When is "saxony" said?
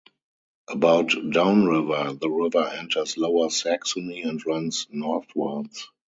3.51-4.23